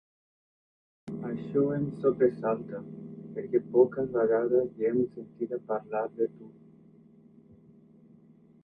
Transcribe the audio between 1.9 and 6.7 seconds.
sobresalta, perquè poques vegades l'hem sentida parlar de tu.